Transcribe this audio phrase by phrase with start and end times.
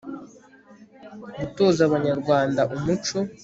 [1.39, 3.17] gutoza abanyarwanda umuco